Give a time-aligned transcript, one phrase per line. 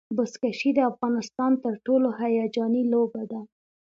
[0.17, 3.41] بزکشي د افغانستان تر ټولو هیجاني لوبه ده.